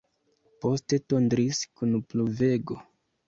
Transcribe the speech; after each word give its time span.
Poste 0.63 0.99
tondris 1.13 1.61
kun 1.81 1.93
pluvego. 2.15 2.79